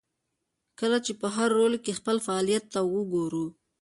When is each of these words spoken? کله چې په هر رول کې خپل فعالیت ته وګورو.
کله 0.79 0.97
چې 1.05 1.11
په 1.21 1.27
هر 1.35 1.49
رول 1.59 1.73
کې 1.83 1.97
خپل 1.99 2.17
فعالیت 2.27 2.63
ته 2.73 2.79
وګورو. 2.93 3.45